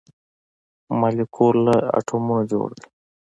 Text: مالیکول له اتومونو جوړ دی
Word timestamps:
مالیکول 0.99 1.57
له 1.65 1.75
اتومونو 1.97 2.43
جوړ 2.51 2.67
دی 2.77 2.87